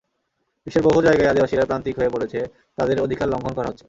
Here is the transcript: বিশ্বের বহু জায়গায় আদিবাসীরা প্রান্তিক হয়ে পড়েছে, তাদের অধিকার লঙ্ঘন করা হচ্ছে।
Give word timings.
বিশ্বের 0.67 0.83
বহু 0.83 0.99
জায়গায় 1.01 1.29
আদিবাসীরা 1.29 1.65
প্রান্তিক 1.65 1.95
হয়ে 1.97 2.09
পড়েছে, 2.09 2.39
তাদের 2.77 2.97
অধিকার 3.01 3.27
লঙ্ঘন 3.29 3.53
করা 3.53 3.67
হচ্ছে। 3.67 3.79